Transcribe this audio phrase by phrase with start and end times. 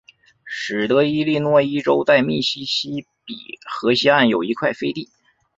[0.45, 3.35] 使得伊利诺伊州在密西西比
[3.69, 5.07] 河西岸有一块飞地。